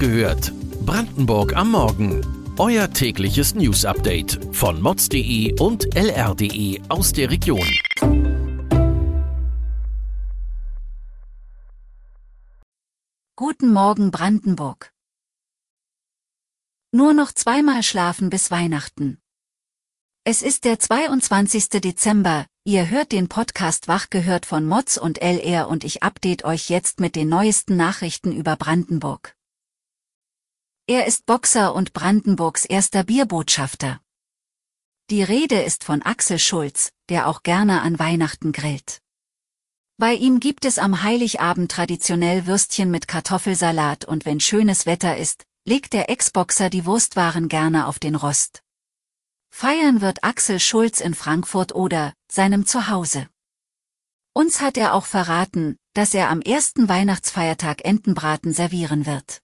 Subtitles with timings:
[0.00, 0.52] gehört.
[0.86, 2.24] Brandenburg am Morgen.
[2.58, 7.68] Euer tägliches News-Update von mods.de und lr.de aus der Region.
[13.36, 14.90] Guten Morgen Brandenburg.
[16.92, 19.18] Nur noch zweimal schlafen bis Weihnachten.
[20.24, 21.68] Es ist der 22.
[21.68, 26.70] Dezember, ihr hört den Podcast Wach gehört von Mods und LR und ich update euch
[26.70, 29.36] jetzt mit den neuesten Nachrichten über Brandenburg.
[30.90, 34.00] Er ist Boxer und Brandenburgs erster Bierbotschafter.
[35.08, 39.00] Die Rede ist von Axel Schulz, der auch gerne an Weihnachten grillt.
[39.98, 45.44] Bei ihm gibt es am Heiligabend traditionell Würstchen mit Kartoffelsalat und wenn schönes Wetter ist,
[45.64, 48.64] legt der Ex-Boxer die Wurstwaren gerne auf den Rost.
[49.48, 53.28] Feiern wird Axel Schulz in Frankfurt oder seinem Zuhause.
[54.32, 59.40] Uns hat er auch verraten, dass er am ersten Weihnachtsfeiertag Entenbraten servieren wird.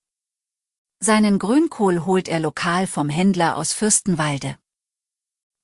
[0.98, 4.56] Seinen Grünkohl holt er lokal vom Händler aus Fürstenwalde.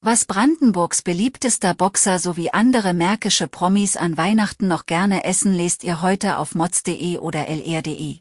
[0.05, 6.03] Was Brandenburgs beliebtester Boxer sowie andere märkische Promis an Weihnachten noch gerne essen, lest ihr
[6.03, 8.19] heute auf mods.de oder lr.de.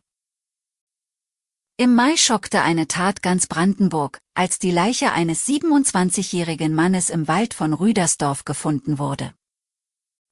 [1.78, 7.56] Im Mai schockte eine Tat ganz Brandenburg, als die Leiche eines 27-jährigen Mannes im Wald
[7.56, 9.34] von Rüdersdorf gefunden wurde.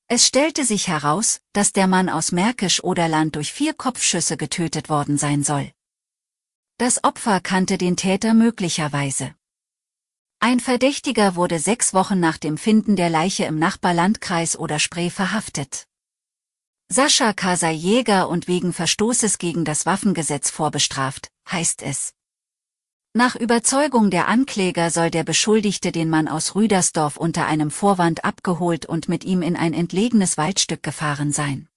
[0.07, 5.43] Es stellte sich heraus, dass der Mann aus Märkisch-Oderland durch vier Kopfschüsse getötet worden sein
[5.43, 5.71] soll.
[6.79, 9.35] Das Opfer kannte den Täter möglicherweise.
[10.39, 15.87] Ein Verdächtiger wurde sechs Wochen nach dem Finden der Leiche im Nachbarlandkreis oder Spree verhaftet.
[16.87, 17.57] Sascha K.
[17.57, 22.13] sei Jäger und wegen Verstoßes gegen das Waffengesetz vorbestraft, heißt es.
[23.11, 28.85] Nach Überzeugung der Ankläger soll der Beschuldigte den Mann aus Rüdersdorf unter einem Vorwand abgeholt
[28.85, 31.67] und mit ihm in ein entlegenes Waldstück gefahren sein.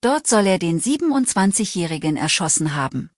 [0.00, 3.10] Dort soll er den 27-Jährigen erschossen haben.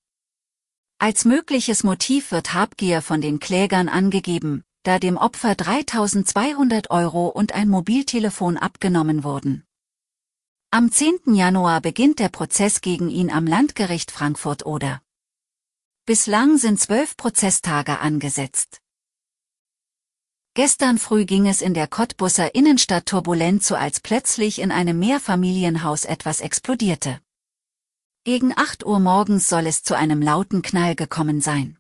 [1.03, 7.55] Als mögliches Motiv wird Habgier von den Klägern angegeben, da dem Opfer 3200 Euro und
[7.55, 9.65] ein Mobiltelefon abgenommen wurden.
[10.71, 11.35] Am 10.
[11.35, 15.01] Januar beginnt der Prozess gegen ihn am Landgericht Frankfurt-Oder.
[16.05, 18.83] Bislang sind zwölf Prozesstage angesetzt.
[20.53, 26.05] Gestern früh ging es in der Cottbusser Innenstadt turbulent zu, als plötzlich in einem Mehrfamilienhaus
[26.05, 27.23] etwas explodierte.
[28.25, 31.79] Gegen 8 Uhr morgens soll es zu einem lauten Knall gekommen sein.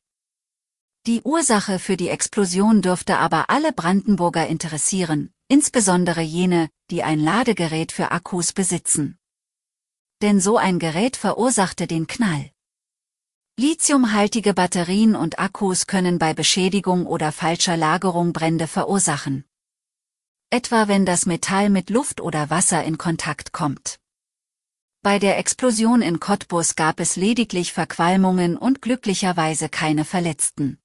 [1.07, 7.93] Die Ursache für die Explosion dürfte aber alle Brandenburger interessieren, insbesondere jene, die ein Ladegerät
[7.93, 9.19] für Akkus besitzen.
[10.23, 12.51] Denn so ein Gerät verursachte den Knall.
[13.59, 19.45] Lithiumhaltige Batterien und Akkus können bei Beschädigung oder falscher Lagerung Brände verursachen.
[20.49, 24.01] Etwa wenn das Metall mit Luft oder Wasser in Kontakt kommt.
[25.03, 30.79] Bei der Explosion in Cottbus gab es lediglich Verqualmungen und glücklicherweise keine Verletzten.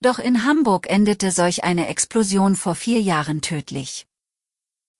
[0.00, 4.06] Doch in Hamburg endete solch eine Explosion vor vier Jahren tödlich.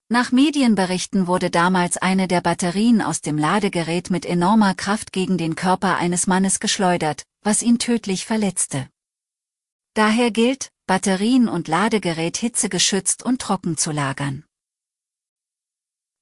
[0.09, 5.55] Nach Medienberichten wurde damals eine der Batterien aus dem Ladegerät mit enormer Kraft gegen den
[5.55, 8.89] Körper eines Mannes geschleudert, was ihn tödlich verletzte.
[9.93, 14.43] Daher gilt, Batterien und Ladegerät hitzegeschützt und trocken zu lagern.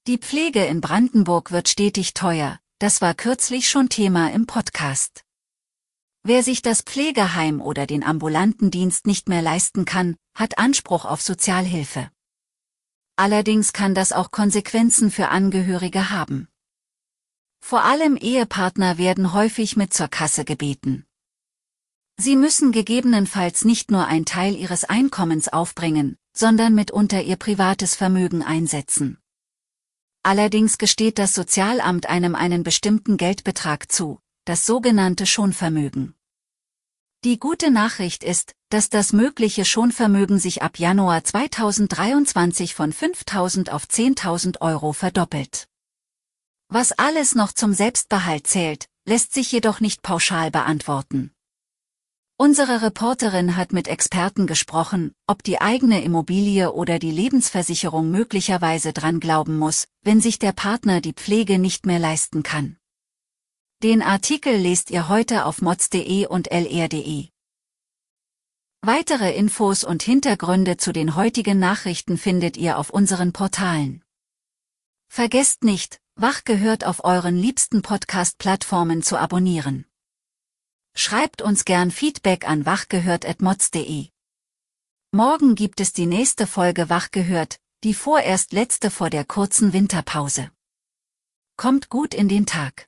[0.07, 5.25] Die Pflege in Brandenburg wird stetig teuer, das war kürzlich schon Thema im Podcast.
[6.23, 11.21] Wer sich das Pflegeheim oder den ambulanten Dienst nicht mehr leisten kann, hat Anspruch auf
[11.21, 12.09] Sozialhilfe.
[13.17, 16.47] Allerdings kann das auch Konsequenzen für Angehörige haben.
[17.59, 21.05] Vor allem Ehepartner werden häufig mit zur Kasse gebeten.
[22.15, 28.41] Sie müssen gegebenenfalls nicht nur ein Teil ihres Einkommens aufbringen, sondern mitunter ihr privates Vermögen
[28.41, 29.17] einsetzen.
[30.27, 36.15] Allerdings gesteht das Sozialamt einem einen bestimmten Geldbetrag zu, das sogenannte Schonvermögen.
[37.23, 43.85] Die gute Nachricht ist, dass das mögliche Schonvermögen sich ab Januar 2023 von 5.000 auf
[43.85, 45.69] 10.000 Euro verdoppelt.
[46.67, 51.31] Was alles noch zum Selbstbehalt zählt, lässt sich jedoch nicht pauschal beantworten.
[52.39, 59.19] Unsere Reporterin hat mit Experten gesprochen, ob die eigene Immobilie oder die Lebensversicherung möglicherweise dran
[59.19, 62.77] glauben muss, wenn sich der Partner die Pflege nicht mehr leisten kann.
[63.81, 67.29] Den Artikel lest ihr heute auf mods.de und lr.de.
[68.81, 74.03] Weitere Infos und Hintergründe zu den heutigen Nachrichten findet ihr auf unseren Portalen.
[75.07, 79.85] Vergesst nicht, Wach gehört auf euren liebsten Podcast-Plattformen zu abonnieren.
[80.99, 84.07] Schreibt uns gern Feedback an wachgehört.mods.de.
[85.11, 90.49] Morgen gibt es die nächste Folge Wachgehört, die vorerst letzte vor der kurzen Winterpause.
[91.55, 92.87] Kommt gut in den Tag.